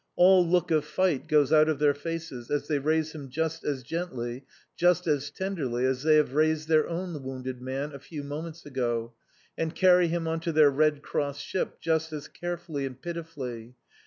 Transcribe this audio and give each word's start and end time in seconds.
All 0.15 0.43
look 0.43 0.71
of 0.71 0.83
fight 0.83 1.27
goes 1.27 1.53
out 1.53 1.69
of 1.69 1.77
their 1.77 1.93
faces, 1.93 2.49
as 2.49 2.67
they 2.67 2.79
raise 2.79 3.11
him 3.11 3.29
just 3.29 3.63
as 3.63 3.83
gently, 3.83 4.45
just 4.75 5.05
as 5.05 5.29
tenderly 5.29 5.85
as 5.85 6.01
they 6.01 6.15
have 6.15 6.33
raised 6.33 6.67
their 6.67 6.89
own 6.89 7.21
wounded 7.21 7.61
man 7.61 7.93
a 7.93 7.99
few 7.99 8.23
moments 8.23 8.65
ago, 8.65 9.13
and 9.59 9.75
carry 9.75 10.07
him 10.07 10.27
on 10.27 10.39
to 10.39 10.51
their 10.51 10.71
Red 10.71 11.03
Cross 11.03 11.37
ship, 11.41 11.79
just 11.79 12.11
as 12.13 12.27
carefully 12.27 12.87
and 12.87 12.99
pitifully. 12.99 13.75